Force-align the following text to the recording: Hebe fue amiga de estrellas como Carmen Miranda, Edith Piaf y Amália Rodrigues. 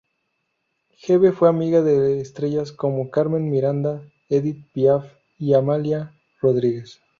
Hebe 1.03 1.31
fue 1.31 1.47
amiga 1.47 1.83
de 1.83 2.21
estrellas 2.21 2.71
como 2.71 3.11
Carmen 3.11 3.51
Miranda, 3.51 4.01
Edith 4.29 4.65
Piaf 4.73 5.05
y 5.37 5.53
Amália 5.53 6.11
Rodrigues. 6.39 6.99